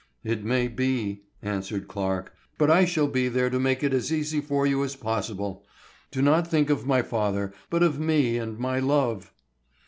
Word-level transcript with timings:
"It 0.23 0.43
may 0.43 0.67
be," 0.67 1.21
answered 1.43 1.87
Clarke, 1.87 2.33
"but 2.57 2.71
I 2.71 2.85
shall 2.85 3.07
be 3.07 3.27
there 3.29 3.51
to 3.51 3.59
make 3.59 3.83
it 3.83 3.93
as 3.93 4.11
easy 4.11 4.41
for 4.41 4.65
you 4.65 4.83
as 4.83 4.95
possible. 4.95 5.63
Do 6.09 6.23
not 6.23 6.47
think 6.47 6.71
of 6.71 6.87
my 6.87 7.03
father, 7.03 7.53
but 7.69 7.83
of 7.83 7.99
me 7.99 8.37
and 8.39 8.57
my 8.57 8.79
love." 8.79 9.31